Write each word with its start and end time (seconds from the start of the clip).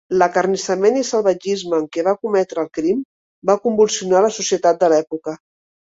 L'acarnissament 0.19 0.95
i 1.01 1.03
salvatgisme 1.09 1.77
amb 1.79 1.91
què 1.97 2.05
va 2.09 2.15
cometre 2.23 2.63
el 2.63 2.71
crim 2.79 3.03
va 3.51 3.59
convulsionar 3.67 4.23
la 4.29 4.35
societat 4.39 4.81
de 4.85 4.91
l'època. 4.95 5.37